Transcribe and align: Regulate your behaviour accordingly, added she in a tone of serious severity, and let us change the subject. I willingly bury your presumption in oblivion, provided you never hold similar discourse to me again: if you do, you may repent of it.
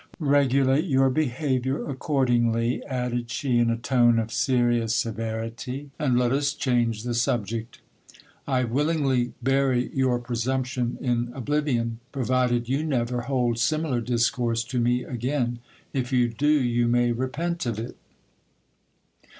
Regulate 0.17 0.85
your 0.85 1.11
behaviour 1.11 1.87
accordingly, 1.87 2.83
added 2.85 3.29
she 3.29 3.59
in 3.59 3.69
a 3.69 3.77
tone 3.77 4.17
of 4.17 4.31
serious 4.31 4.95
severity, 4.95 5.91
and 5.99 6.17
let 6.17 6.31
us 6.31 6.53
change 6.55 7.03
the 7.03 7.13
subject. 7.13 7.81
I 8.47 8.63
willingly 8.63 9.33
bury 9.43 9.91
your 9.95 10.17
presumption 10.17 10.97
in 11.01 11.29
oblivion, 11.35 11.99
provided 12.11 12.67
you 12.67 12.83
never 12.83 13.21
hold 13.21 13.59
similar 13.59 14.01
discourse 14.01 14.63
to 14.63 14.79
me 14.79 15.03
again: 15.03 15.59
if 15.93 16.11
you 16.11 16.29
do, 16.29 16.49
you 16.49 16.87
may 16.87 17.11
repent 17.11 17.67
of 17.67 17.77
it. 17.77 17.95